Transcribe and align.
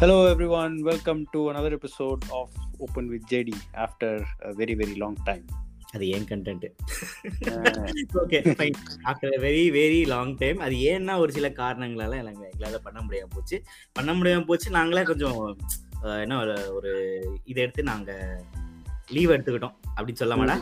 Hello, 0.00 0.26
everyone. 0.26 0.82
Welcome 0.82 1.26
to 1.32 1.40
another 1.50 1.72
episode 1.74 2.24
of 2.32 2.48
Open 2.80 3.08
with 3.08 3.22
JD 3.26 3.50
after 3.74 4.10
a 4.42 4.52
very, 4.52 4.74
very 4.74 4.94
long 4.94 5.16
time. 5.24 5.44
அது 5.92 6.08
ஏன் 6.08 6.24
content 6.24 6.64
okay 8.14 8.38
fine 8.58 8.76
after 9.04 9.36
very 9.44 9.62
very 9.76 10.06
long 10.06 10.34
time 10.36 10.58
அது 10.58 10.74
ஏன்னா 10.74 11.18
ஒரு 11.18 11.32
சில 11.32 11.48
காரணங்களால 11.48 12.18
எனக்கு 12.18 12.50
எங்களால் 12.52 12.82
பண்ண 12.82 13.00
முடியாம 13.00 13.30
போச்சு. 13.30 13.62
பண்ண 13.92 14.14
முடியாம 14.14 14.46
போச்சு. 14.46 14.70
நாங்களே 14.70 15.02
கொஞ்சம் 15.02 15.58
என்ன 16.20 16.40
ஒரு 16.40 16.74
ஒரு 16.74 16.92
இதை 17.44 17.62
எடுத்து 17.62 17.82
நாங்க 17.82 18.12
லீவ் 19.08 19.30
எடுத்துக்கிட்டோம் 19.30 19.74
அப்படின்னு 19.96 20.20
சொல்லாமடா 20.20 20.56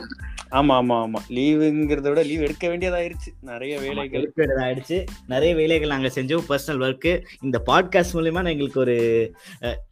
ஆமா 0.51 0.75
ஆமா 0.81 0.97
ஆமா. 1.05 1.19
லீவுங்கிறத 1.29 2.09
விட 2.09 2.23
லீவ் 2.23 2.41
எடுக்க 2.41 2.69
வேண்டியதாயிருச்சு. 2.69 3.31
நிறைய 3.41 3.81
வேலைகள். 3.81 4.33
ஆயிடுச்சு 4.37 5.07
நிறைய 5.27 5.55
வேலைகள் 5.55 5.89
நாங்க 5.89 6.09
செஞ்சோம் 6.09 6.45
பர்சனல் 6.49 6.85
ஒர்க்கு 6.87 7.13
இந்த 7.43 7.63
பாட்காஸ்ட் 7.67 8.15
மூலியமா 8.15 8.33
நான் 8.33 8.53
எங்களுக்கு 8.55 8.81
ஒரு 8.81 8.97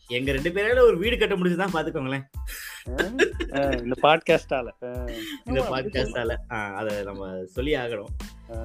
எங்க 0.09 0.33
ரெண்டு 0.33 0.51
பேரால 0.51 0.79
ஒரு 0.79 0.98
வீடு 0.98 1.19
கட்ட 1.19 1.37
முடிஞ்சுதான் 1.37 1.74
பாத்துக்கோங்களேன். 1.74 2.24
இந்த 3.83 3.97
பாட்காஸ்டால 4.02 4.69
இந்த 5.45 5.60
பாட்காஸ்டால 5.71 6.37
அதை 6.74 7.02
நம்ம 7.02 7.45
சொல்லி 7.46 7.74
ஆகணும். 7.74 8.12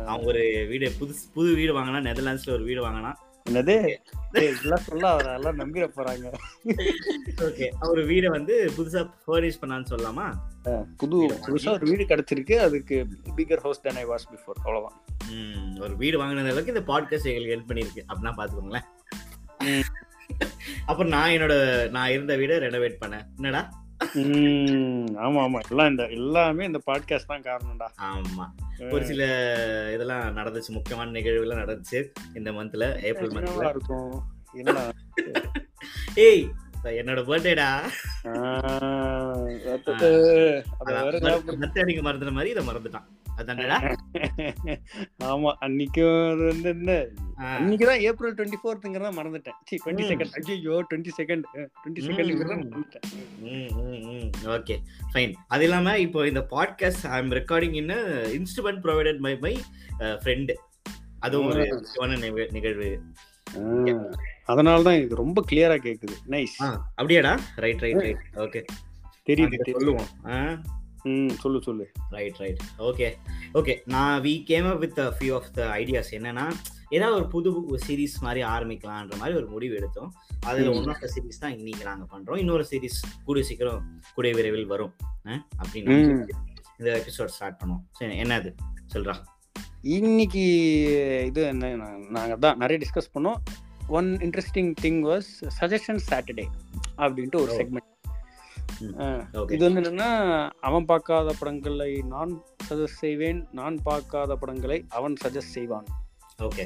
அவங்க 0.05 0.25
ஒரு 0.25 0.65
வீடு 0.69 0.91
புது 0.99 1.15
புது 1.33 1.55
வீடு 1.55 1.79
வாங்கினா 1.79 2.05
நெதர்லாண்ட்ஸ்ல 2.07 2.51
ஒரு 2.51 2.63
வீடு 2.63 2.83
வாங்கினா 2.87 3.13
என்னது? 3.49 3.97
இதெல்லாம் 4.31 4.83
சொல்ல 4.83 5.09
அவர் 5.09 5.27
எல்லாம் 5.27 5.59
நம்பிட 5.59 5.89
போறாங்க. 5.95 6.33
ஓகே 7.37 7.65
அவர் 7.79 7.97
வீடை 7.97 8.25
வந்து 8.25 8.71
புதுசா 8.77 9.09
ஃபர்னிஷ் 9.27 9.59
பண்ணான்னு 9.61 9.85
சொல்லலாமா? 9.89 10.33
புது 10.97 11.17
புதுசா 11.21 11.69
ஒரு 11.69 11.85
வீடு 11.85 12.03
கிடைச்சிருக்கு. 12.03 12.55
அதுக்கு 12.55 13.07
bigger 13.35 13.59
house 13.59 13.81
than 13.83 13.95
I 13.95 14.05
was 14.05 14.27
before 14.33 14.59
அவ்வளவுதான். 14.63 15.01
ஒரு 15.79 15.97
வீடு 15.97 16.23
வாங்கின 16.23 16.39
அளவுக்கு 16.39 16.73
இந்த 16.73 16.93
பாட்காஸ்ட் 16.93 17.33
எங்களுக்கு 17.33 17.55
ஹெல்ப் 17.55 17.69
பண்ணிருக்கு 17.69 18.03
அப்படின்னா 18.07 18.33
பாத்துக்கோங்களேன். 18.37 19.81
அப்புறம் 20.85 21.11
நான் 21.11 21.29
என்னோட 21.29 21.89
நான் 21.89 22.09
இருந்த 22.09 22.37
வீடை 22.37 22.63
ரெனோவேட் 22.63 22.97
பண்ணேன். 23.05 23.25
என்னடா? 23.35 23.84
ஆமா 23.99 25.41
ஆமா. 25.41 25.59
எல்லாம் 25.69 25.89
இந்த 25.89 26.07
எல்லாமே 26.07 26.65
இந்த 26.65 26.81
பாட்காஸ்ட் 26.85 27.25
தான் 27.25 27.41
காரணம்டா. 27.41 27.87
ஆமா. 28.01 28.45
ஒரு 28.91 29.05
சில 29.05 29.23
இதெல்லாம் 29.93 30.37
நடந்துச்சு 30.37 30.67
முக்கியமான 30.69 31.19
நிகழ்வுலாம் 31.19 31.61
நடந்துச்சு 31.63 32.11
இந்த 32.33 32.51
மந்த்ல 32.51 33.01
ஏப்ரல் 33.03 33.29
மந்த்ல 33.29 33.69
இருக்கும். 33.69 34.23
என்னடா? 34.53 34.91
ஏய் 36.15 36.49
என்னோட 37.01 37.21
பர்த்டேடா 37.29 37.69
அன்னைக்கு 41.81 42.03
மறந்துன 42.07 42.33
மாதிரி 42.37 42.53
இதை 42.53 42.63
மறந்துட்டான். 42.69 43.07
அதான்டா. 43.39 43.77
ஆமா 45.29 45.49
அன்னைக்கும் 45.65 46.19
வந்து 46.41 46.69
என்ன 46.73 46.91
அன்னைக்குதான் 47.55 48.03
ஏப்ரல் 48.07 48.35
டுவெண்ட்டி 48.37 48.59
ஃபோர்த்துங்கிறத 48.61 49.09
மறந்துட்டேன் 49.17 49.57
சி 49.69 49.79
டுவெண்ட்டி. 49.85 50.05
செகண்ட் 50.11 50.35
ஐயோ 50.53 50.75
டுவெண்ட்டி 50.89 51.13
செகண்ட் 51.19 51.43
டுவெண்ட்டி 51.79 52.03
செகண்ட்ங்கிறத. 52.07 52.55
மறந்துட்டேன். 52.61 53.05
ஓகே 54.57 54.77
ஃபைன் 55.13 55.33
அது 55.55 55.65
இல்லாம 55.67 55.97
இப்போ 56.05 56.19
இந்த 56.31 56.43
podcast 56.55 57.05
I 57.15 57.19
am 57.23 57.33
recording 57.39 57.75
in 57.81 57.91
instrument 58.37 58.81
provided 58.85 59.19
by 59.27 59.33
my 59.47 59.53
friend 60.23 60.53
அதுவும் 61.25 61.49
ஒரு 61.49 61.65
நிகழ்வு. 62.57 62.89
அதனால 64.45 64.81
தான் 64.81 64.95
இது 64.95 65.15
ரொம்ப 65.15 65.43
கிளியரா 65.51 65.77
கேக்குது. 65.83 66.15
நைஸ் 66.29 66.79
அப்படியாடா? 66.97 67.39
ரைட் 67.55 67.79
ரைட் 67.79 67.95
ரைட் 67.95 68.17
ஓகே 68.35 68.65
தெரியுது 69.25 69.71
சொல்லுவோம். 69.71 70.07
ம் 71.03 71.29
சொல்லு 71.29 71.61
சொல்லு. 71.61 71.91
ரைட் 72.09 72.35
ரைட் 72.35 72.59
ஓகே 72.79 73.13
ஓகே 73.53 73.77
நான் 73.85 74.21
we 74.21 74.43
came 74.43 74.69
up 74.69 74.79
with 74.79 74.99
few 74.99 75.33
of 75.33 75.53
the 75.53 75.77
ideas 75.77 76.11
என்னன்னா 76.11 76.51
ஏதாவது 76.89 77.17
ஒரு 77.17 77.27
புது 77.27 77.51
சீரிஸ் 77.87 78.21
மாதிரி 78.21 78.43
ஆரம்பிக்கலான்ற 78.43 79.17
மாதிரி 79.17 79.37
ஒரு 79.37 79.47
முடிவு 79.47 79.75
எடுத்தோம். 79.75 80.13
அதுல. 80.39 80.69
ஒன் 80.69 80.87
ஆஃப் 80.87 80.97
த 81.01 81.11
சீரிஸ் 81.15 81.39
தான் 81.39 81.57
இன்னைக்கு 81.57 81.83
நாங்க 81.83 82.19
பண்றோம். 82.19 82.37
இன்னொரு 82.37 82.65
சீரிஸ் 82.71 83.03
கூடிய 83.25 83.45
சீக்கிரம் 83.45 84.01
கூடிய 84.15 84.33
விரைவில் 84.33 84.65
வரும். 84.65 84.93
அப்படின்னு 85.57 86.27
இந்த 86.77 87.03
எபிசோட் 87.03 87.25
ஸ்டார்ட் 87.25 87.61
பண்ணுவோம். 87.65 87.83
சரி 87.91 88.21
என்னது? 88.21 88.55
சொல்றா. 88.93 89.15
இன்னைக்கு 89.81 90.41
இது 91.25 91.43
என்ன 91.43 91.67
நா- 91.67 92.09
நாங்க 92.09 92.35
தான் 92.35 92.57
நிறைய 92.57 92.87
டிஸ்கஸ் 92.87 93.17
பண்ணோம். 93.17 93.35
One 93.89 94.09
interesting 94.21 94.71
thing 94.81 95.01
was 95.05 95.29
suggestion 95.59 96.01
Saturday 96.07 96.45
அப்படின்ட்டு 96.97 97.41
ஒரு 97.41 97.51
Oh. 97.51 97.59
செக்மெண்ட் 97.59 97.91
ம். 98.81 99.19
ஓகே 99.33 99.53
இது 99.53 99.63
வந்து 99.65 99.81
என்னன்னா 99.81 100.09
அவன் 100.59 100.85
பார்க்காத 100.85 101.33
படங்களை 101.39 101.91
நான் 102.07 102.31
சஜஸ்ட் 102.69 102.99
செய்வேன் 102.99 103.47
நான் 103.51 103.77
பார்க்காத 103.83 104.35
படங்களை 104.35 104.85
அவன் 104.89 105.15
சஜஸ்ட் 105.23 105.53
செய்வான். 105.53 105.87
ஓகே 106.39 106.65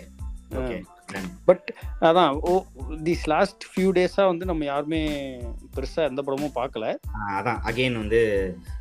பட் 1.46 1.68
அதான் 2.02 2.32
ஓ 2.44 2.54
திஸ் 3.04 3.26
லாஸ்ட் 3.28 3.64
ஃபியூ 3.70 3.90
டேஸா 3.92 4.26
வந்து 4.26 4.46
நம்ம 4.46 4.66
யாருமே 4.66 5.02
பெருசா 5.76 6.04
எந்த 6.04 6.22
படமும் 6.22 6.56
பார்க்கல. 6.56 6.86
அதான் 7.32 7.60
அகைன் 7.66 7.98
வந்து 7.98 8.22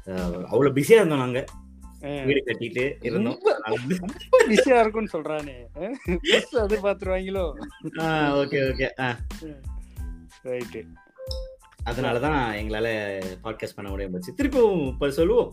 அஹ், 0.07 0.45
அவ்வளவு 0.47 0.77
பிஸியா 0.77 0.99
இருந்தோம் 0.99 1.19
நாங்க. 1.19 1.41
அஹ் 1.51 1.68
வீடு 2.01 2.41
கட்டிட்டு 2.47 2.85
இருந்தோம். 3.01 3.39
பிஸியா 4.49 4.81
இருக்கும்னு 4.81 5.15
சொல்றானே. 5.17 5.57
அது 6.63 6.79
பாத்துருவாங்களோ? 6.85 7.45
ஓகே 8.41 8.59
ஓகே 8.69 8.89
ரைட்டு 10.45 10.83
அதனாலதான் 11.91 12.41
எங்களால 12.61 12.89
பாட்காஸ்ட் 13.45 13.77
பண்ண 13.77 13.91
முடியாம 13.91 14.13
போச்சு. 14.13 14.35
திருப்பியும் 14.39 14.87
இப்ப 14.87 15.11
சொல்லுவோம். 15.11 15.51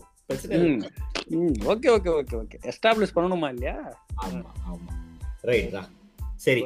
Okay 1.72 1.88
okay 1.96 2.10
okay 2.18 2.36
okay 2.42 2.56
establish 2.70 3.16
பண்ணணுமா 3.16 3.48
இல்லையா? 3.48 3.76
ஆமா 4.24 4.48
ஆமா. 4.70 4.90
ரைட் 5.40 5.70
தான். 5.70 5.88
சரி 6.44 6.60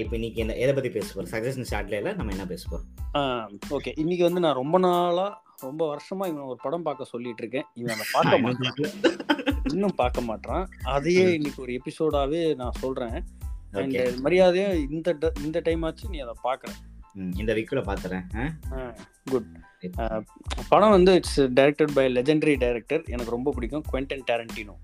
இப்போ 0.00 0.14
இன்னைக்கு 0.18 0.40
என்ன 0.42 0.54
எதை 0.54 0.72
பத்தி 0.74 0.90
பேச 0.90 1.08
போறோம்? 1.14 1.32
சஜஷன் 1.34 1.70
ஷார்ட்ல 1.70 2.14
நம்ம 2.14 2.32
என்ன 2.32 2.46
பேச 2.46 2.62
போறோம்? 2.70 2.86
ஓகே 3.70 3.92
இன்னைக்கு 3.96 4.24
வந்து 4.24 4.40
நான் 4.40 4.60
ரொம்ப 4.62 4.78
நாளா 4.78 5.43
ரொம்ப 5.68 5.82
வருஷமா 5.92 6.24
இவன் 6.32 6.48
ஒரு 6.52 6.58
படம் 6.64 6.86
பார்க்க 6.86 7.12
சொல்லிட்டு 7.12 7.42
இருக்கேன் 7.42 7.66
இவன் 7.80 7.94
அதை 7.96 8.06
பார்க்க 8.16 8.38
மாட்டான் 8.44 8.78
இன்னும் 9.72 9.98
பார்க்க 10.00 10.28
மாட்டான் 10.30 10.64
அதையே 10.94 11.26
இன்னைக்கு 11.36 11.60
ஒரு 11.64 11.72
எபிசோடாவே 11.78 12.40
நான் 12.62 12.80
சொல்றேன். 12.82 13.16
And 13.78 13.94
okay. 13.94 14.02
மரியாதையா 14.24 14.68
இந்த 14.96 15.32
இந்த 15.46 15.60
டைம் 15.68 15.84
ஆச்சு 15.88 16.12
நீ 16.14 16.18
அதை 16.24 16.34
பார்க்கற. 16.48 16.72
இந்த 17.40 17.50
வீக்குல 17.56 17.80
பாத்துறேன் 17.88 18.24
குட் 19.32 19.50
படம் 20.70 20.94
வந்து 20.96 21.12
it's 21.18 21.40
directed 21.58 21.94
by 21.98 22.04
legendary 22.16 22.54
director 22.64 23.02
எனக்கு 23.14 23.34
ரொம்ப 23.36 23.52
பிடிக்கும். 23.56 23.84
குவென்டன் 23.90 24.24
டேரண்டினோ 24.30 24.74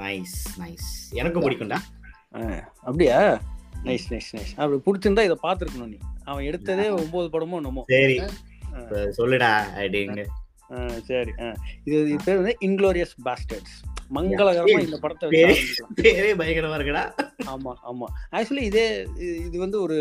நைஸ் 0.00 0.36
நைஸ் 0.62 0.88
எனக்கும் 1.20 1.44
பிடிக்கும்டா. 1.46 1.80
அப்படியா? 2.88 3.18
நைஸ் 3.86 4.06
நைஸ் 4.12 4.30
நைஸ் 4.36 4.52
அப்படி 4.60 4.78
பிடிச்சிருந்தா 4.86 5.24
இதை 5.28 5.38
பார்த்துருக்கணும் 5.46 5.92
நீ. 5.94 5.98
அவன் 6.30 6.46
எடுத்ததே 6.50 6.86
ஒன்பது 7.00 7.28
படமோ 7.34 7.58
என்னமோ. 7.60 7.84
சரி. 7.94 8.16
சொல்லுடா 9.16 9.62
அப்படிங்க 9.76 10.26
ஆ, 10.78 10.88
சரி. 10.88 11.30
இது 11.84 12.08
இது 12.08 12.16
பேர் 12.24 12.36
வந்து 12.36 12.56
இன்க்ளோரியஸ் 12.60 13.10
பாஸ்டர்ட்ஸ் 13.22 13.82
மங்களகரமா 14.14 14.78
இந்த 14.78 14.98
படத்தை 14.98 15.28
பேரு- 15.30 15.56
பயங்கரமா 16.36 16.76
இருக்குடா. 16.76 17.12
ஆமா 17.46 17.72
ஆமா. 17.92 18.04
ஆக்சுவலி 18.32 18.62
இதே 18.62 19.02
இது- 19.04 19.56
வந்து 19.56 19.82
ஒரு 19.82 19.96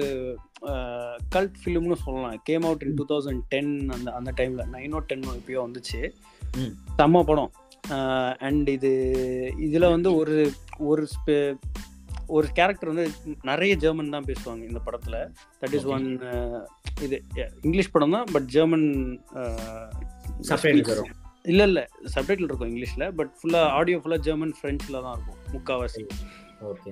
கல்ட் 1.35 1.53
ஃபிலிம்னு 1.65 1.93
சொல்லலாம். 1.93 2.41
Came 2.43 2.61
out 2.61 2.81
in 2.81 2.93
two 2.93 3.05
thousand 3.09 3.39
ten 3.47 3.89
அந்த 3.89 4.11
அந்த 4.11 4.31
டைம்ல 4.35 4.63
நைனோ 4.73 4.99
டென்னோ 5.13 5.39
எப்பயோ 5.39 5.65
வந்துச்சு. 5.67 6.11
ம். 6.57 7.01
செம்ம 7.01 7.23
படம். 7.23 7.51
அண்ட் 8.37 8.67
இது 8.69 9.13
இதுல 9.59 9.89
வந்து 9.89 10.15
ஒரு 10.15 10.51
ஒரு 10.77 11.07
ஒரு 12.27 12.47
கேரக்டர் 12.53 12.93
வந்து 12.93 13.11
நிறைய 13.41 13.75
ஜெர்மன் 13.75 14.09
தான் 14.09 14.25
பேசுவாங்க 14.25 14.67
இந்த 14.67 14.79
படத்துல. 14.85 15.33
That 15.61 15.73
is. 15.73 15.83
ஒன் 15.83 16.19
இது 17.03 17.17
இங்கிலீஷ் 17.61 17.91
படம் 17.91 18.11
தான் 18.11 18.27
பட் 18.33 18.47
ஜெர்மன் 18.47 18.87
இல்ல 21.43 21.63
இல்ல 21.63 21.79
சப்டைட்டில் 22.15 22.47
இருக்கும் 22.47 22.69
இங்கிலீஷ்ல 22.71 23.05
பட் 23.11 23.31
ஃபுல்லா 23.37 23.61
ஆடியோ 23.77 23.97
ஃபுல்லா 23.97 24.17
ஜெர்மன் 24.17 24.53
ஃப்ரெஞ்சில் 24.57 25.03
தான் 25.05 25.15
இருக்கும் 25.17 25.39
முக்காவாசி. 25.55 26.03
Okay. 26.69 26.91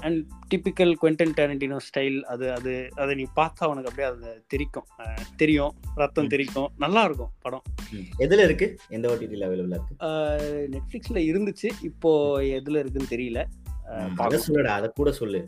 And 0.00 0.20
typical 0.50 0.92
Quentin 1.02 1.34
Tarantino 1.38 1.76
style 1.88 2.16
அது 2.22 2.46
அது 2.52 2.72
அதை 2.94 3.12
நீ 3.14 3.24
பார்த்தா 3.36 3.68
உனக்கு 3.72 3.90
அப்படியே 3.90 4.08
அது 4.08 4.44
தெரிக்கும். 4.46 4.86
தெரியும் 5.36 5.74
ரத்தம். 5.94 6.30
தெரிக்கும் 6.34 6.68
நல்லா 6.76 7.02
இருக்கும் 7.04 7.30
படம். 7.42 7.64
எதுல 8.18 8.42
இருக்கு? 8.42 8.68
எந்த 8.88 9.08
ஓடிடில 9.12 9.46
அவைலபிளா 9.48 9.78
இருக்கு? 9.78 9.96
நெட்ஃப்ளிக்ஸ்ல 10.74 11.20
இருந்துச்சு 11.30 11.70
இப்போ 11.82 12.12
எதுல 12.58 12.82
இருக்குன்னு 12.82 13.12
தெரியல. 13.14 13.42
அதை. 14.18 14.38
சொல்லுடா 14.48 14.74
அதை 14.80 14.90
கூட 14.94 15.12
சொல்லு. 15.12 15.42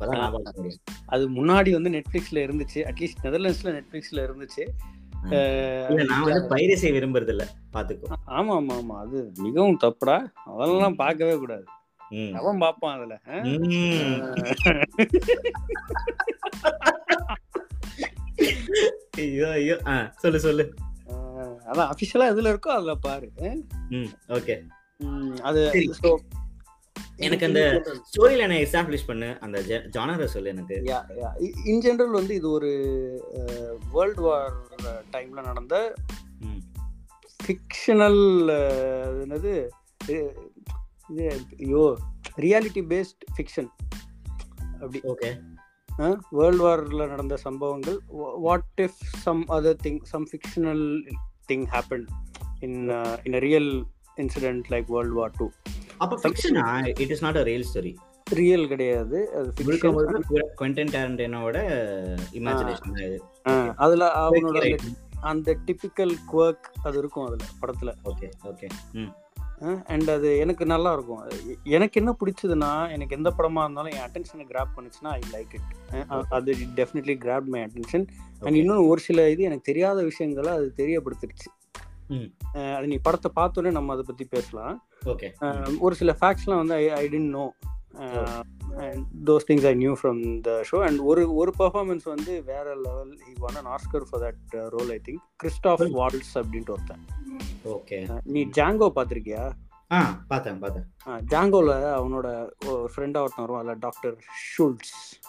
பார்க்க 0.00 0.52
முடியும் 0.54 0.80
அது 1.06 1.30
முன்னாடி 1.30 1.70
வந்து 1.70 1.90
நெட்ஃப்ளிக்ஸ்ல 1.90 2.40
இருந்துச்சு. 2.46 2.80
அட்லீஸ்ட் 2.90 3.22
நெதர்லாண்ட்ஸ்ல 3.22 3.72
நெட்ஃப்ளிக்ஸ்ல 3.78 4.20
இருந்துச்சு. 4.20 4.64
நான் 6.04 6.22
வந்து 6.22 6.56
பைரசி 6.56 6.88
விரும்புறது 6.92 7.28
இல்ல 7.28 7.44
பாத்துக்கோ. 7.72 8.08
ஆமா 8.26 8.54
ஆமா 8.58 8.74
ஆமா. 8.74 8.96
அது 8.98 9.32
மிகவும் 9.38 9.78
தப்புடா. 9.84 10.18
அதெல்லாம் 10.46 10.94
பார்க்கவே 10.94 11.34
கூடாது. 11.36 11.64
ம். 12.10 12.34
அவன் 12.34 12.58
பார்ப்பான் 12.58 12.96
அதுல. 12.96 13.20
ஐயோ 19.16 19.50
ஐயோ. 19.50 19.78
ஆ 19.86 20.12
சொல்லு 20.16 20.40
சொல்லு. 20.40 20.74
அதான் 21.66 21.90
அபிஷியலா 21.90 22.26
எதுல 22.32 22.52
இருக்கோ 22.52 22.70
அதுல 22.78 22.94
பாரு. 22.94 23.32
ஓகே. 24.28 24.54
அது 25.40 25.60
எனக்கு 27.20 27.46
அந்த 27.46 27.62
ஸ்டோரி 28.10 28.34
லைனை 28.40 28.58
எஸ்டாப்ளிஷ் 28.64 29.06
பண்ணு. 29.06 29.28
அந்த 29.40 29.60
ஜானரை 29.94 30.24
சொல்லு 30.24 30.48
எனக்கு. 30.48 30.76
இன் 31.64 31.80
ஜெனரல் 31.80 32.10
வந்து 32.10 32.34
இது 32.34 32.48
ஒரு 32.50 32.70
வேர்ல்டு 33.92 34.22
வார் 34.22 34.54
டைம்ல 35.12 35.42
நடந்த. 35.48 35.94
ஃபிக்ஷனல் 37.44 38.22
என்னது? 39.24 39.54
இது 41.08 41.28
ஐயோ 41.58 41.84
ரியாலிட்டி 42.36 42.82
பேஸ்ட் 42.92 43.22
ஃபிக்ஷன் 43.36 43.70
அப்படி 44.74 45.00
ஓகே 45.04 45.30
வேர்ல்டு 46.30 46.62
வார்ல 46.66 47.08
நடந்த 47.08 47.36
சம்பவங்கள். 47.36 47.98
What 48.46 48.76
if 48.76 49.00
some 49.24 49.44
other 49.48 49.78
thing 49.82 49.98
some 50.02 50.26
fictional 50.30 50.84
thing 51.48 51.66
happen 51.74 52.06
in 52.60 52.78
in 53.24 53.38
real 53.46 53.72
incident 54.16 54.66
like 54.68 54.90
world 54.94 55.14
war 55.14 55.34
two 55.36 55.50
அப்ப 56.00 56.16
ஃபிக்ஷனா 56.22 56.86
it 56.86 57.10
is 57.10 57.22
not 57.22 57.36
a 57.36 57.42
real 57.42 57.66
story 57.74 57.94
real 58.30 58.68
கிடையாது. 58.68 59.32
அது 59.32 59.52
குவென்டன் 60.58 60.92
டாரண்டினோட 60.96 61.56
இமேஜினேஷன் 62.32 63.06
இது. 63.06 63.22
அதுல 63.76 64.28
அவனோட 64.28 64.78
அந்த- 65.20 65.58
டிபிக்கல் 65.66 66.14
குவர்க் 66.32 66.68
அது 66.82 66.98
இருக்கும் 66.98 67.24
அதுல 67.24 67.44
படத்துல. 67.62 67.94
ஓகே 68.04 68.30
ஓகே 68.44 68.68
அண்ட் 69.86 70.10
அது 70.10 70.36
எனக்கு 70.36 70.66
நல்லா 70.66 70.92
இருக்கும். 70.92 71.30
எனக்கு 71.64 72.00
என்ன 72.00 72.16
பிடிச்சதுன்னா 72.20 72.92
எனக்கு 72.92 73.16
எந்த 73.16 73.32
படமா 73.38 73.62
இருந்தாலும் 73.62 73.92
என் 73.92 74.08
அட்டென்ஷனை 74.08 74.48
கிராப் 74.48 74.70
பண்ணுச்சுன்னா 74.76 75.06
ஐ 75.06 75.20
லைக் 75.32 75.52
இட் 75.52 76.04
அது 76.30 76.56
definitely 76.74 77.16
grab 77.16 77.44
my 77.44 77.60
attention 77.62 78.06
and. 78.40 78.56
இன்னும் 78.56 78.86
ஒரு 78.86 79.00
சில 79.00 79.30
இது 79.30 79.42
எனக்கு 79.42 79.62
தெரியாத 79.62 80.02
விஷயங்களை 80.02 80.50
அது 80.50 80.72
தெரியப்படுத்திடுச்சு. 80.76 81.48
அது 82.76 82.86
நீ 82.86 82.98
படத்தை 83.02 83.30
பார்த்தோன்னே 83.36 83.70
நம்ம 83.70 83.92
அதை 83.92 84.04
பத்தி 84.06 84.24
பேசலாம். 84.24 84.86
ஒரு 85.78 85.94
சில 85.94 86.16
ஃபேக்ட்ஸ்லாம் 86.20 86.56
வந்து 86.56 86.74
I 86.74 86.90
I 86.90 87.08
didn't 87.08 87.28
know 87.28 87.54
those 89.24 89.40
things 89.48 89.66
I 89.66 89.74
knew 89.74 89.96
from 90.02 90.40
the 90.40 90.64
show 90.72 90.80
and 90.80 90.98
ஒரு 90.98 91.34
ஒரு 91.34 91.54
பெர்ஃபார்மன்ஸ் 91.58 92.00
வந்து 92.04 92.42
வேற 92.44 92.74
level 92.74 93.18
he 93.18 93.40
won 93.40 93.54
an 93.54 93.66
Oscar 93.66 94.04
for 94.10 94.22
that 94.22 94.68
role 94.68 94.90
I 94.90 95.00
think 95.08 95.44
Christoph 95.44 95.80
Waltz 95.92 96.34
அப்படின்ட்டு 96.34 96.70
ஒருத்தன். 96.70 97.04
ஓகே. 97.64 98.20
நீ 98.24 98.44
ஜாங்கோ 98.44 98.90
பார்த்திருக்கியா? 98.94 99.52
ஆ 99.92 100.24
பார்த்தேன் 100.28 100.58
பார்த்தேன். 100.58 100.84
ஜாங்கோல 101.06 101.72
அவனோட 101.98 102.50
ஃப்ரெண்டா 102.64 103.20
ஒருத்தன் 103.20 103.48
வருவான்ல 103.48 103.76
டாக்டர் 103.78 104.24
ஷுல்ட்ஸ் 104.58 105.24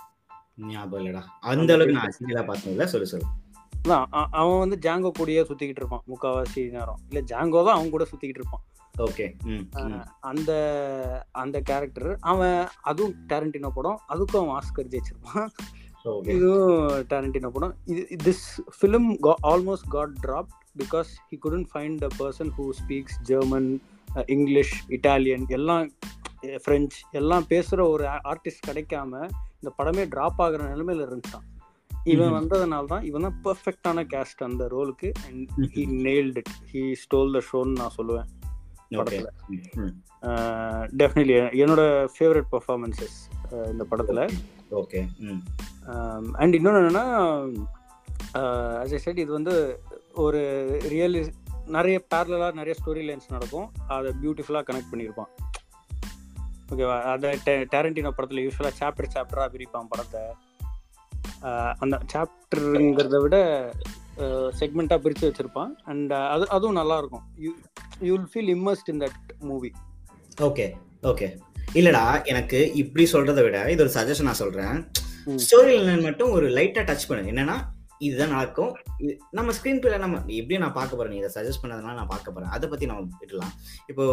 ஞாபகம் 0.56 1.06
இல்லடா. 1.06 1.22
அந்த 1.40 1.74
அளவுக்கு 1.74 1.94
நான் 1.94 2.16
சிங்கிளா 2.20 2.50
பார்த்ததில்ல. 2.50 2.84
சொல்லு 2.84 3.08
சொல்லு. 3.08 3.26
அ- 3.90 4.28
அவன் 4.32 4.60
வந்து 4.60 4.92
ஜாங்கோ 4.92 5.12
கூடயே 5.20 5.52
சுத்திக்கிட்டு 5.52 5.76
இருப்பான் 5.76 6.02
முக்காவாசி 6.08 6.70
நேரம். 6.70 7.00
இல்ல 7.10 7.24
ஜாங்கோ 7.24 7.66
தான் 7.66 7.76
அவன் 7.76 7.90
கூட 7.90 8.04
சுத்திக்கிட்டு 8.04 8.40
இருப்பான். 8.40 8.64
ஓகே. 9.04 9.26
அந்த 10.22 10.52
அந்த 11.32 11.62
கேரக்டர் 11.62 12.18
அவன் 12.22 12.58
அதுவும் 12.82 13.16
டேரண்டினோ 13.28 13.70
படம் 13.70 14.00
அதுக்கும் 14.10 14.42
அவன் 14.42 14.56
ஆஸ்கர் 14.60 14.92
ஜெயிச்சிருப்பான். 14.94 15.50
இதுவும் 16.36 16.80
டேரண்டினோ 17.10 17.50
படம். 17.50 17.76
இது 17.86 18.04
this 18.24 18.46
film 18.78 19.10
almost 19.44 19.90
got 19.90 20.16
drop 20.22 20.52
because 20.78 21.12
he 21.30 21.38
couldn't 21.38 21.68
find 21.74 22.04
a 22.04 22.12
person 22.20 22.52
who 22.58 22.70
speaks 22.80 23.20
German 23.22 23.70
English 24.28 24.74
Italian 24.90 25.48
எல்லாம் 25.50 25.86
ஃப்ரெஞ்ச் 26.64 26.96
எல்லாம் 27.12 27.48
பேசுகிற 27.48 27.90
ஒரு 27.90 28.06
ஆர்டிஸ்ட் 28.32 28.68
கிடைக்காம 28.68 29.12
இந்த 29.60 29.72
படமே 29.78 30.06
ட்ராப் 30.14 30.40
ஆகுற 30.40 30.62
நிலைமையில 30.74 31.06
இருந்துச்சான் 31.08 31.48
இவன். 32.06 32.34
வந்ததுனால 32.34 32.86
தான் 32.86 33.04
இவன் 33.04 33.22
தான் 33.22 33.40
பெர்ஃபெக்டான 33.44 34.04
கேஸ்ட் 34.14 34.44
அந்த 34.44 34.68
ரோலுக்கு 34.68 35.10
and 35.28 35.50
he. 35.74 35.84
Nailed 36.08 36.38
it 36.38 36.54
he 36.72 36.94
stole 36.94 37.32
the 37.32 37.42
ஷோன்னு 37.50 37.78
நான் 37.78 37.96
சொல்லுவேன். 37.98 38.30
படத்துல. 39.00 39.30
டெஃபினெட்லி 41.02 41.36
என்னோட 41.64 41.84
ஃபேவரட் 42.16 42.50
பர்ஃபார்மன்சஸ் 42.54 43.18
இந்த 43.72 43.84
படத்தில். 43.92 44.24
ஓகே 44.82 45.00
அண்ட் 46.42 46.58
இன்னொன்று 46.60 46.82
என்னென்னா 46.82 47.06
அஸ் 48.82 48.96
ஐ 48.98 49.00
செட் 49.06 49.24
இது 49.24 49.32
வந்து 49.40 49.56
ஒரு 50.24 50.42
ரியலி 50.94 51.22
நிறைய 51.76 51.98
பேரலாக 52.12 52.58
நிறைய 52.60 52.76
ஸ்டோரி 52.80 53.02
லைன்ஸ் 53.08 53.34
நடக்கும். 53.34 53.68
அதை 53.96 54.10
பியூட்டிஃபுல்லாக 54.22 54.66
கனெக்ட் 54.70 54.92
பண்ணியிருப்பான். 54.92 55.32
ஓகேவா 56.72 56.98
அதை 57.14 57.30
டேரண்டினோ 57.74 58.12
படத்தில் 58.18 58.44
யூஸ்வலாக 58.46 58.74
சாப்டர் 58.82 59.14
சாப்டராக 59.16 59.50
பிரிப்பான் 59.56 59.92
படத்தை. 59.94 60.24
அந்த 61.84 61.96
சாப்டருங்கிறத 62.14 63.20
விட 63.24 63.38
செக்மெண்ட்டாக 64.60 65.04
பிரித்து 65.04 65.28
வச்சுருப்பான். 65.28 65.72
அண்ட் 65.92 66.14
அது 66.34 66.44
அதுவும் 66.56 66.80
நல்லாயிருக்கும் 66.80 67.26
you 68.08 68.12
will 68.16 68.30
feel 68.34 68.52
immersed 68.56 68.90
in 68.94 69.02
that 69.04 69.30
movie 69.50 69.72
okay 70.48 70.66
okay 71.12 71.28
இல்லடா 71.80 72.06
எனக்கு 72.32 72.60
இப்படி 72.82 73.04
சொல்றதை 73.12 73.42
விட 73.46 73.58
இது 73.74 73.84
ஒரு 73.86 73.94
சஜஷன் 73.98 74.28
நான் 74.30 74.42
சொல்றேன். 74.42 74.78
ஸ்டோரி 75.44 75.76
லைன் 75.88 76.08
மட்டும் 76.08 76.34
ஒரு 76.38 76.48
லைட்டா 76.58 76.82
டச் 76.90 77.08
பண்ணு 77.10 77.32
என்னன்னா 77.34 77.56
இதுதான் 78.06 78.34
நடக்கும். 78.36 78.72
நம்ம 79.38 79.54
ஸ்கிரீன் 79.58 79.80
பிளே 79.82 79.98
நம்ம 80.04 80.20
எப்படியும் 80.38 80.64
நான் 80.64 80.78
பார்க்க 80.78 81.00
போறேன்? 81.00 81.14
நீ 81.14 81.20
இதை 81.22 81.30
சஜஸ்ட் 81.36 81.62
பண்ணதுனால 81.64 81.98
நான் 82.00 82.12
பார்க்க 82.14 82.36
போறேன். 82.36 82.54
அதை 82.56 82.68
பத்தி 82.72 82.86
நம்ம 82.92 83.20
விட்டுலாம் 83.22 83.54
இப்போ 83.92 84.06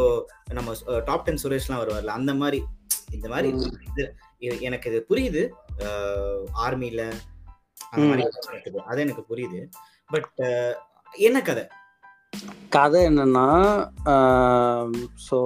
நம்ம 0.58 0.74
டாப் 1.08 1.24
டென் 1.28 1.40
சுரேஷ்லாம் 1.44 1.80
வருவார்ல 1.82 2.16
அந்த 2.18 2.34
மாதிரி 2.42 2.60
இந்த 3.16 3.26
மாதிரி 3.32 3.48
எனக்கு 4.68 4.90
இது 4.90 5.00
புரியுது. 5.10 5.42
ஆர்மில 6.66 7.02
அந்த 7.90 8.04
மாதிரி. 8.10 8.24
அது 8.90 9.00
எனக்கு 9.06 9.24
புரியுது. 9.30 9.60
பட் 10.14 10.30
என்ன 11.28 11.38
கதை? 11.48 11.64
கதை 12.68 13.06
என்னன்னா 13.06 13.44
ஸோ 15.30 15.38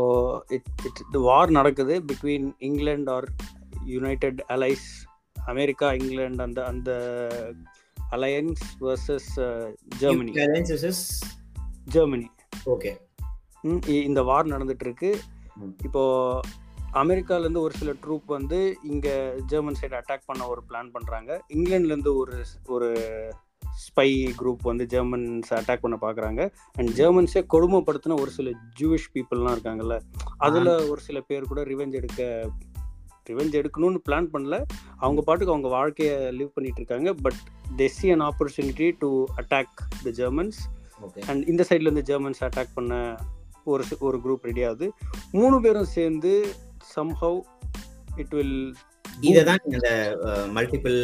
இட் 0.49 0.69
இட் 0.85 1.17
வார் 1.21 1.51
நடக்குது 1.51 2.03
between 2.03 2.55
England 2.59 3.13
or 3.13 3.29
United 3.85 4.45
Allies 4.49 4.87
America 5.45 5.93
England 5.93 6.43
அந்த 6.43 6.65
அந்த 6.65 6.91
alliance 8.11 8.65
versus 8.81 9.31
Germany 9.99 10.33
Germany 11.85 12.31
okay 12.67 12.99
ம், 13.63 13.81
இ- 13.87 14.03
இந்த 14.03 14.23
வார் 14.23 14.47
நடந்துட்டு 14.47 14.81
இருக்கு. 14.81 15.19
இப்போ 15.83 16.03
அமெரிக்கால 16.93 17.39
இருந்து 17.39 17.61
ஒரு 17.61 17.75
சில 17.75 17.93
ட்ரூப் 17.93 18.25
வந்து 18.27 18.79
இங்க 18.83 19.35
ஜெர்மன் 19.47 19.75
சைடு 19.81 20.01
அட்டாக் 20.01 20.27
பண்ண 20.27 20.49
ஒரு 20.49 20.63
பிளான் 20.69 20.91
பண்றாங்க. 20.91 21.43
இங்கிலாந்துல 21.49 21.85
இருந்து 21.85 22.17
ஒரு 22.17 22.45
ஒரு 22.67 22.89
ஸ்பை 23.83 24.33
குரூப் 24.39 24.63
வந்து 24.63 24.87
ஜெர்மன்ஸ் 24.87 25.55
அட்டாக் 25.55 25.79
பண்ண 25.81 25.99
பாக்குறாங்க. 26.01 26.53
அண்ட் 26.73 26.89
ஜெர்மன்ஸே 26.89 27.45
கொடுமைப்படுத்தின 27.53 28.21
ஒரு 28.21 28.31
சில 28.31 28.51
ஜூவிஷ் 28.81 29.11
பீப்புள்லாம் 29.15 29.57
இருக்காங்கல்ல 29.57 30.01
அதுல 30.37 30.87
ஒரு 30.87 31.01
சில 31.01 31.21
பேர் 31.21 31.43
கூட 31.43 31.63
ரிவெஞ்ச் 31.65 31.93
எடுக்க 31.93 32.51
ரிவெஞ்ச் 33.31 33.65
எடுக்கணும்னு 33.65 33.99
பிளான் 34.09 34.29
பண்ணல. 34.33 34.63
அவங்க 34.97 35.23
பாட்டுக்கு 35.23 35.53
அவங்க 35.53 35.69
வாழ்க்கையை 35.69 36.17
லிவ் 36.17 36.51
பண்ணிட்டு 36.55 36.81
இருக்காங்க. 36.83 37.13
But 37.13 37.35
they 37.77 37.87
see 37.87 38.11
an 38.11 38.21
opportunity 38.21 38.93
to 38.99 39.25
attack 39.37 39.87
the 40.03 40.11
Germans 40.11 40.71
and 41.27 41.49
இந்த 41.49 41.67
சைட்ல 41.69 41.81
இருந்து 41.81 42.03
ஜெர்மன்ஸ் 42.03 42.45
அட்டாக் 42.45 42.69
பண்ண 42.75 43.17
ஒரு 43.65 43.85
சி- 43.91 43.99
ஒரு 43.99 44.19
குரூப் 44.19 44.43
ரெடி 44.43 44.65
ஆகுது. 44.65 44.93
மூணு 45.33 45.61
பேரும் 45.61 45.85
சேர்ந்து 45.85 46.55
சம்ஹவ் 46.97 47.41
இட் 48.17 48.29
வில் 48.29 48.75
இததான் 49.21 49.63
நீங்க 49.65 49.79
அந்த 49.79 49.91
மல்டிபிள் 50.57 50.99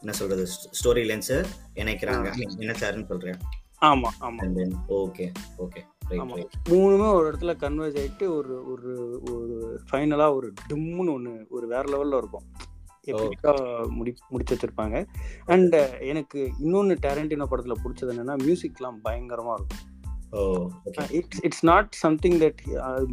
என்ன 0.00 0.12
சொல்றது 0.20 0.44
ஸ்டோரி 0.78 1.02
லைன்ஸ் 1.10 1.34
இணைக்கிறாங்க. 1.74 2.28
இணைச்சாருன்னு 2.64 3.10
சொல்றேன். 3.12 3.40
ஆமா 3.80 4.10
ஆமா. 4.20 4.42
ஓகே 5.02 5.26
ஓகே 5.58 5.82
மூணுமே 6.70 7.08
ஒரு 7.12 7.26
இடத்துல 7.30 7.52
கன்வெர்ஜ் 7.64 7.98
ஆயிட்டு 8.02 8.26
ஒரு 8.38 8.54
ஒரு 8.72 8.92
ஒரு 9.32 9.80
ஃபைனலா 9.90 10.26
ஒரு 10.34 10.52
டிம்முன்னு 10.68 11.14
ஒன்று 11.14 11.46
ஒரு 11.50 11.66
வேற 11.66 11.84
லெவல்ல 11.92 12.16
இருக்கும். 12.16 12.46
முடி 13.88 14.14
முடிச்சு 14.28 14.56
வச்சிருப்பாங்க. 14.56 14.96
அண்ட் 15.46 15.76
எனக்கு 16.12 16.40
இன்னொன்று 16.60 16.94
டேரண்டினோ 17.02 17.46
படத்துல 17.50 17.76
பிடிச்சது 17.84 18.12
என்னன்னா 18.14 18.36
மியூசிக்லாம் 18.46 18.98
பயங்கரமா 19.04 19.54
இருக்கும். 19.58 19.84
It's 21.10 21.42
it's 21.42 21.64
not 21.64 21.90
something 21.90 22.38
that 22.38 22.60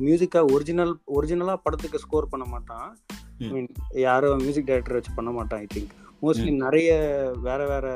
மியூசிக்கா 0.01 0.51
original 0.51 0.97
ஒரிஜினலா 1.15 1.55
படத்துக்கு 1.63 1.99
ஸ்கோர் 1.99 2.27
பண்ண 2.29 2.45
மாட்டான். 2.45 2.97
ம். 3.37 3.43
I 3.43 3.51
mean, 3.51 3.67
யாரும் 3.91 4.37
மியூசிக் 4.37 4.65
டைரக்டர் 4.65 4.93
வச்சு 4.93 5.11
பண்ண 5.15 5.31
மாட்டான் 5.31 5.59
ஐ 5.59 5.67
திங்க் 5.75 5.95
மோஸ்ட்லி 6.21 6.55
நிறைய 6.55 6.91
வேற 7.41 7.67
வேற 7.67 7.87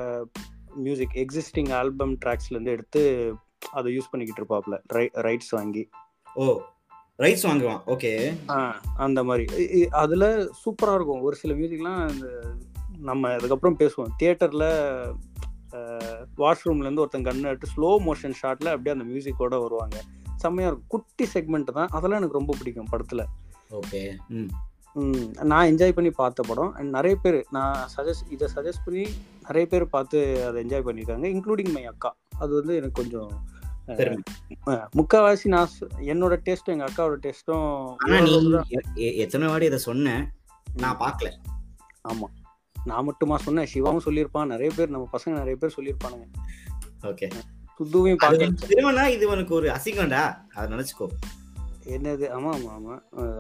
மியூசிக் 0.76 1.16
எக்ஸிஸ்டிங் 1.16 1.74
ஆல்பம் 1.74 2.18
ட்ராக்ஸ்ல 2.26 2.50
இருந்து 2.50 2.72
எடுத்து 2.72 3.34
அதை 3.72 3.98
யூஸ் 3.98 4.12
பண்ணிக்கிட்டு 4.12 4.44
இருப்பாப்ல 4.44 4.80
ரைட்ஸ் 5.28 5.50
வாங்கி. 5.50 5.90
ஓ 6.36 6.62
ரைட்ஸ் 7.18 7.48
வாங்குவான் 7.48 7.82
ஓகே 7.88 8.12
அந்த 8.96 9.24
மாதிரி. 9.24 9.88
அதுல 10.04 10.50
சூப்பரா 10.62 10.94
இருக்கும். 10.96 11.22
ஒரு 11.22 11.36
சில 11.36 11.54
மியூசிக்லாம் 11.54 12.12
நம்ம 13.10 13.34
அதுக்கப்புறம் 13.34 13.78
பேசுவோம். 13.80 14.12
தியேட்டர்ல 14.20 14.66
வாஷ்ரூம்ல 16.44 16.86
இருந்து 16.86 17.04
ஒருத்தன் 17.04 17.28
கன் 17.28 17.50
எடுத்து 17.52 17.70
ஸ்லோ 17.76 17.92
மோஷன் 18.08 18.38
ஷாட்ல 18.42 18.74
அப்படியே 18.74 18.96
அந்த 18.96 19.06
மியூசிக்கோட 19.12 19.56
வருவாங்க. 19.66 19.98
செம்மையா 20.36 20.70
இருக்கும். 20.70 20.92
குட்டி 20.94 21.26
செக்மெண்ட் 21.34 21.76
தான். 21.80 21.90
அதெல்லாம் 21.98 22.20
எனக்கு 22.20 22.40
ரொம்ப 22.40 22.54
பிடிக்கும் 22.60 22.92
படத்துல. 22.92 23.24
ஓகே. 23.80 24.02
நான் 25.52 25.68
என்ஜாய் 25.68 25.98
பண்ணி 25.98 26.12
பார்த்த 26.22 26.44
படம். 26.48 26.72
அண்ட் 26.78 26.90
நிறைய 26.98 27.16
பேர் 27.24 27.38
நான் 27.58 27.88
சஜஸ்ட் 27.98 28.26
இதை 28.30 28.48
சஜஸ்ட் 28.56 28.86
பண்ணி 28.86 29.06
நிறைய 29.46 29.66
பேர் 29.74 29.94
பார்த்து 29.96 30.20
அதை 30.48 30.58
என்ஜாய் 30.64 30.88
பண்ணியிருக்காங்க. 30.88 31.28
இன்க்ளூடிங் 31.36 31.72
மை 31.76 31.86
அக்கா. 31.94 32.12
அது 32.40 32.52
வந்து 32.60 32.76
எனக்கு 32.80 33.00
கொஞ்சம் 33.02 33.32
முக்காவாசி 34.98 35.48
நான் 35.54 35.76
என்னோட 36.12 36.34
டேஸ்ட்டும் 36.48 36.74
எங்க 36.74 36.86
அக்காவோட 36.90 37.16
டேஸ்ட்டும் 37.26 38.62
எத்தனை 39.24 39.48
வாடி 39.48 39.66
இதை 39.72 39.80
சொன்ன 39.88 40.16
நான் 40.84 41.00
பார்க்கல. 41.00 41.30
ஆமா. 42.10 42.28
நான் 42.90 43.06
மட்டுமா 43.06 43.36
சொன்னேன் 43.38 43.70
சிவாவும் 43.72 44.06
சொல்லியிருப்பான் 44.06 44.52
நிறைய 44.54 44.70
பேர் 44.78 44.94
நம்ம 44.96 45.10
பசங்க 45.16 45.34
நிறைய 45.38 45.56
பேர் 45.62 45.76
சொல்லியிருப்பானுங்க. 45.78 46.26
ஓகே. 47.12 47.28
சுத்துவையும் 47.80 48.18
அது 48.18 48.24
பார்க்க 48.26 48.48
உனக்கு 48.48 48.72
பெருமைனா 48.72 49.06
இது 49.16 49.26
உனக்கு 49.36 49.54
ஒரு 49.60 49.68
அசிங்கம்டா? 49.76 50.24
அதை 50.56 50.66
நினைச்சுக்கோ. 50.74 51.08
என்னது? 51.96 52.26
ஆமா 52.36 52.50
ஆமா 52.58 52.72
ஆமா. 52.78 52.96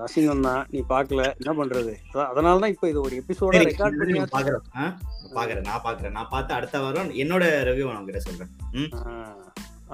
அசிங்கம் 0.06 0.46
தான் 0.48 0.62
நீ 0.74 0.80
பார்க்கல. 0.94 1.24
என்ன 1.42 1.52
பண்றது? 1.60 1.94
அதனால 2.30 2.56
தான் 2.64 2.74
இப்போ 2.76 2.88
இது 2.92 3.00
ஒரு 3.08 3.16
எபிசோட 3.22 3.60
ரெக்கார்ட் 3.68 3.98
நீ 4.12 4.22
பண்ணியா 4.36 4.56
பாக்குறேன் 5.36 5.68
நான் 5.70 5.84
பாக்குறேன் 5.86 6.16
நான் 6.18 6.32
பார்த்து 6.34 6.52
அடுத்த 6.56 6.80
வாரம் 6.86 7.12
என்னோட 7.24 7.44
ரிவ்யூ 7.70 7.86
நான் 7.90 8.02
உங்ககிட்ட 8.02 8.24
சொல்றேன். 8.28 8.52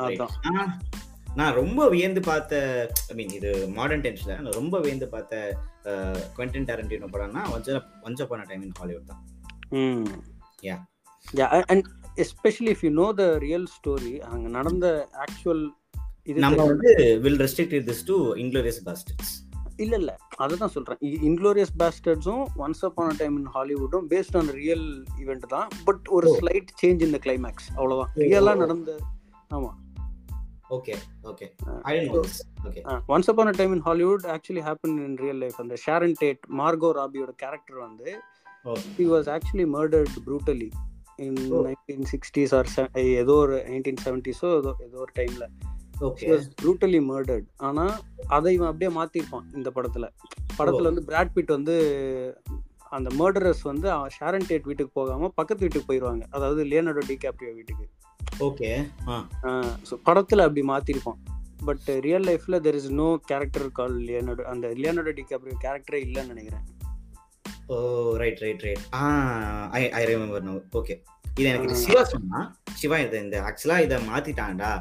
அதான். 0.04 0.72
நான் 1.40 1.58
ரொம்ப 1.60 1.82
வியந்து 1.94 2.22
பார்த்த 2.28 2.60
ஐ 3.12 3.16
மீன் 3.18 3.34
இது 3.38 3.50
மாடர்ன் 3.78 4.04
டைம்ஸ்ல 4.06 4.36
நான் 4.44 4.58
ரொம்ப 4.60 4.76
வியந்து 4.86 5.08
பார்த்த 5.16 5.42
குவென்டின் 6.38 6.68
டேரண்டினோ 6.70 7.10
படம்னா 7.16 7.42
once 7.56 7.70
once 8.08 8.24
upon 8.24 8.46
time 8.52 8.64
in 8.68 8.78
Hollywood 8.80 9.12
தான். 9.12 9.22
ம். 9.72 10.06
Yeah. 10.64 10.80
Yeah 11.36 11.64
and 11.68 11.86
especially 12.16 12.70
if 12.74 12.82
you 12.82 12.90
know 12.90 13.14
the 13.14 13.38
real 13.38 13.68
story 13.76 14.20
அங்க 14.20 14.48
நடந்த 14.48 15.10
ஆக்சுவல் 15.26 15.70
இது 16.24 16.40
நம்ம. 16.40 16.66
வந்து 16.66 17.20
will 17.22 17.40
restrict 17.40 17.86
this 17.90 18.06
to 18.06 18.36
Inglourious 18.36 18.80
Basterds 18.86 19.34
இல்ல 19.76 19.96
இல்ல. 19.96 20.18
அதுதான் 20.36 20.70
சொல்றேன். 20.70 20.98
இன்க்ளோரியஸ் 21.02 21.74
பாஸ்டர்ட்ஸும் 21.80 22.44
ஒன்ஸ் 22.58 22.82
அப்பான் 22.82 23.16
டைம் 23.18 23.38
இன் 23.38 23.50
ஹாலிவுட்டும் 23.54 24.06
பேஸ்ட் 24.10 24.38
ஆன் 24.38 24.48
ரியல் 24.48 25.06
ஈவெண்ட் 25.20 25.46
தான். 25.48 25.68
பட் 25.86 26.08
ஒரு 26.08 26.30
Oh. 26.30 26.38
ஸ்லைட் 26.40 26.72
சேஞ்ச் 26.82 27.02
இந்த 27.02 27.20
கிளைமேக்ஸ் 27.26 27.68
அவ்வளவுதான். 27.76 28.12
Oh. 28.16 28.22
ரியலா 28.22 28.56
நடந்த 28.56 28.98
ஆமா. 29.54 29.72
Okay 30.70 30.96
okay 31.24 31.46
I 31.82 32.10
okay 32.10 32.82
once 33.08 33.30
upon 33.32 33.50
time 33.50 33.74
in 33.74 33.82
Hollywood 33.82 34.24
actually 34.24 34.64
happen 34.70 34.98
in 35.06 35.16
real 35.16 35.38
life 35.38 35.56
அந்த 35.58 35.76
ஷாரன் 35.86 36.16
டேட் 36.20 36.40
மார்கோ 36.58 36.90
ராபியோட 37.00 37.30
கேரக்டர் 37.36 37.78
வந்து 37.78 38.20
was 39.06 39.28
actually 39.28 39.66
murdered 39.66 40.10
brutally 40.26 40.70
in 41.20 41.36
Oh. 41.52 41.62
1960s 41.64 42.52
or 42.54 42.64
se- 42.66 42.92
ஏதோ 43.00 43.34
ஒரு 43.34 43.64
1970s 43.68 44.46
ஓ 44.46 44.58
ஏதோ 44.58 44.76
ஏதோ 44.84 44.98
ஒரு 44.98 45.12
டைம்ல 45.20 45.46
okay 46.02 46.26
he 46.26 46.32
was 46.34 46.44
brutally 46.62 47.02
murdered. 47.12 47.46
ஆனா 47.58 48.00
அதை 48.28 48.54
இவன் 48.54 48.68
அப்படியே 48.68 48.92
மாத்திருப்பான் 49.00 49.54
இந்த 49.54 49.70
படத்துல. 49.70 50.06
படத்துல 50.60 50.82
வந்து 50.82 51.04
பிராட் 51.04 51.34
பிட் 51.36 51.48
வந்து 51.48 51.76
அந்த 52.90 53.10
மர்டரர்ஸ் 53.10 53.62
வந்து 53.62 53.88
ஷாரன் 54.20 54.48
டேட் 54.48 54.64
வீட்டுக்கு 54.64 54.92
போகாம 54.94 55.30
பக்கத்து 55.30 55.64
வீட்டுக்கு 55.66 55.94
போயிடுவாங்க 55.94 56.26
அதாவது 56.30 56.64
லியோனார்டோ 56.64 57.04
டிகாப்ரியோ 57.08 57.54
வீட்டுக்கு. 57.54 57.86
ஓகே 58.40 58.70
ஸோ 59.90 59.96
படத்துல 60.06 60.42
அப்படி 60.42 60.62
மாத்திருப்பான். 60.68 61.20
பட் 61.66 61.86
ரியல் 62.00 62.24
லைஃப்ல 62.24 62.60
there 62.60 62.74
is 62.74 62.92
no 62.92 63.20
character 63.26 63.72
call 63.72 63.98
Leonardo 64.00 64.42
அந்த 64.42 64.68
லியோனார்டோ 64.68 65.14
டிகாப்ரியோ 65.20 65.56
கேரக்டரே 65.64 66.02
இல்லைன்னு 66.08 66.28
நினைக்கிறேன். 66.28 66.66
ஓ 67.74 67.78
right 68.22 68.42
right 68.46 68.64
right 68.68 68.84
ah 69.00 69.06
I 69.80 69.82
I 70.00 70.02
remember 70.12 70.46
no 70.50 70.54
okay 70.80 70.96
இது 71.40 71.48
எனக்கு. 71.50 71.80
சிவா 71.86 72.04
சொன்னா 72.12 72.40
சிவா 72.82 72.98
இதை 73.06 73.18
இந்த 73.26 73.38
ஆக்சுவலா 73.48 73.78
இதை 73.86 73.98
மாத்திட்டான்டா 74.12 74.72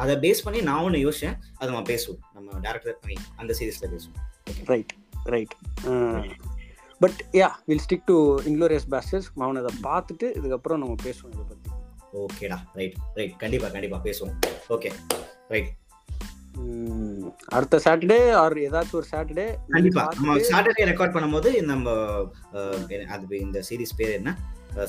அதை 0.00 0.14
பேஸ் 0.24 0.42
பண்ணி 0.46 0.60
நான் 0.68 0.82
ஒன்று 0.86 0.98
யோசிச்சேன். 1.04 1.36
அதை 1.58 1.68
நம்ம 1.70 1.84
பேசுவோம். 1.92 2.20
நம்ம 2.36 2.58
டேரக்டர் 2.66 2.98
அந்த 3.40 3.52
சீரீஸ்ல 3.58 3.88
பேசுவோம். 3.94 4.18
Right 4.72 4.92
right 5.34 5.54
but 7.00 7.20
yeah 7.40 7.48
will 7.70 7.84
stick 7.86 8.06
to 8.10 8.16
Inglourious 8.50 8.86
Basterds 8.94 9.28
அவனை 9.44 9.62
அதை 9.62 9.72
பார்த்துட்டு 9.88 10.26
இதுக்கப்புறம் 10.40 10.82
நம்ம 10.82 10.96
பேசுவோம் 11.06 11.32
இதை 11.34 11.46
பற்றி 11.52 11.70
ஓகேடா 12.22 12.58
ரைட் 12.80 12.98
ரைட் 13.18 13.34
கண்டிப்பா 13.42 13.68
கண்டிப்பா 13.76 13.98
பேசுவோம். 14.04 14.34
ஓகே 14.74 14.90
ரைட் 15.54 15.70
அடுத்த 17.56 17.80
சாட்டர்டே 17.84 18.18
ஆர் 18.42 18.56
ஏதாச்சும் 18.66 18.98
ஒரு 19.00 19.08
சாட்டர்டே 19.14 19.46
கண்டிப்பா. 19.74 20.04
நம்ம 20.18 20.36
சாட்டர்டே 20.52 20.84
ரெக்கார்ட் 20.90 21.16
பண்ணும்போது 21.16 21.50
நம்ம 21.72 21.96
அது 23.14 23.40
இந்த 23.46 23.60
சீரிஸ் 23.70 23.98
பேர் 24.00 24.18
என்ன? 24.20 24.32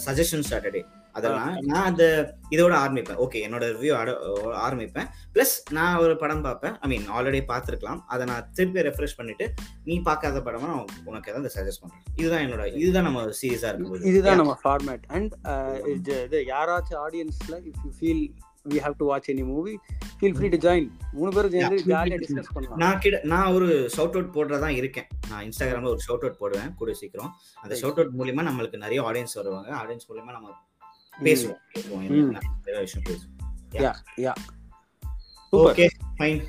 சஜஷன் 0.06 0.48
சாட்டர்டே 0.52 0.82
அதெல்லாம் 1.18 1.52
நான் 1.72 1.88
அந்த 1.90 2.04
இதோட 2.54 2.74
ஆரம்பிப்பேன். 2.84 3.20
ஓகே 3.26 3.42
என்னோட 3.46 3.66
ரிவ்யூ 3.76 3.92
ஆரம்பிப்பேன். 4.64 5.08
ப்ளஸ் 5.34 5.54
நான் 5.78 6.00
ஒரு 6.04 6.14
படம் 6.24 6.44
பார்ப்பேன். 6.48 6.76
ஐ 6.84 6.88
மீன் 6.92 7.06
ஆல்ரெடி 7.18 7.42
பார்த்துருக்கலாம். 7.52 8.02
அதை 8.14 8.24
நான் 8.32 8.48
திருப்பி 8.58 8.86
ரெஃப்ரெஷ் 8.88 9.18
பண்ணிட்டு 9.20 9.46
நீ 9.90 9.96
பார்க்காத 10.08 10.42
படமா 10.48 10.70
நான் 10.72 10.90
உனக்கு 11.12 11.32
ஏதாவது 11.34 11.54
சஜஸ்ட் 11.58 11.84
பண்றேன். 11.84 12.04
இதுதான் 12.22 12.44
என்னோட 12.46 12.66
இதுதான் 12.82 13.08
நம்ம 13.10 13.24
சீரியஸா 13.42 13.70
இருக்கும் 13.72 14.10
இதுதான் 14.12 14.42
நம்ம 14.42 14.56
ஃபார்மேட் 14.64 15.06
அண்ட் 15.18 15.36
இது 15.96 16.42
யாராச்சும் 16.54 17.02
ஆடியன்ஸ்ல 17.06 17.58
if 17.70 17.80
you 17.86 17.94
feel 18.00 18.26
we 18.70 18.74
have 18.74 18.94
to 18.98 19.06
watch 19.06 19.30
any 19.30 19.46
movie 19.46 19.80
feel 20.20 20.34
free 20.34 20.48
to 20.48 20.58
join 20.58 20.90
மூணு 21.12 21.30
பேரும் 21.30 21.52
சேர்ந்து. 21.52 21.84
ஜாலியாக 21.84 22.24
டிஸ்கஸ் 22.24 22.46
பண்ணலாம். 22.54 22.78
நான் 22.78 23.00
கிட்ட 23.00 23.20
நான் 23.24 23.54
ஒரு 23.54 23.90
ஷவுட் 23.98 24.26
அவுட் 24.26 24.34
போடுறதா 24.34 24.68
இருக்கேன். 24.68 25.08
நான் 25.30 25.44
இன்ஸ்டாகிராம்ல 25.44 25.88
ஒரு 25.88 26.00
ஷவுட் 26.08 26.24
அவுட் 26.24 26.38
போடுவேன் 26.38 26.74
கூட 26.74 26.94
சீக்கிரம். 26.94 27.36
அந்த. 27.62 27.76
ஷவுட் 27.76 27.90
அவுட் 27.90 28.12
மூலியமா 28.18 28.44
நம்மளுக்கு 28.44 28.78
நிறைய 28.78 29.04
ஆடியன்ஸ் 29.04 29.34
வருவாங்க. 29.34 29.76
ஆடியன்ஸ் 29.76 30.12
மூலியமா 30.12 30.32
நம்ம 30.32 30.50
பேசுவோம். 31.24 31.58
நிறைய 31.98 32.80
விஷயம் 32.80 33.08
பேசுவோம். 33.10 33.34
யா 33.72 33.94
யா 34.18 34.34
ஓகே 35.52 35.88
ஃபைன் 36.18 36.44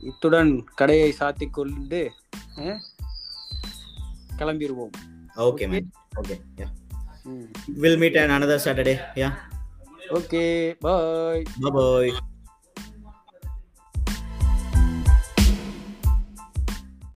இத்துடன் 0.00 0.64
கடையை 0.64 1.14
சாத்திக் 1.18 1.50
கொண்டு 1.50 2.10
கிளம்பிடுவோம் 4.38 4.90
okay 5.36 5.68
man 5.68 5.92
okay 6.22 6.40
yeah 6.56 6.66
will 7.66 7.96
meet 7.96 8.16
and 8.16 8.42
another 8.42 8.58
saturday 8.64 9.49
Oke, 10.10 10.24
okay, 10.26 10.74
bye. 10.80 11.44
Bye 11.60 11.70
bye. 11.70 12.29